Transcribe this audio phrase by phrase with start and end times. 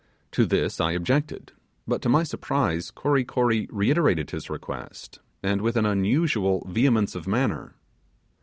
[0.31, 1.51] To this I objected;
[1.87, 7.27] but, to my surprise, Kory Kory reiterated his request, and with an unusual vehemence of
[7.27, 7.75] manner.